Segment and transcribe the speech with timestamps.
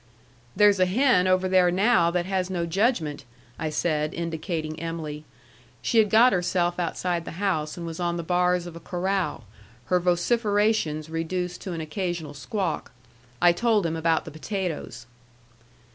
[0.55, 3.23] "There's a hen over there now that has no judgment,"
[3.59, 5.25] I said, indicating Em'ly.
[5.83, 9.43] She had got herself outside the house, and was on the bars of a corral,
[9.93, 12.91] her vociferations reduced to an occasional squawk.
[13.43, 15.05] I told him about the potatoes.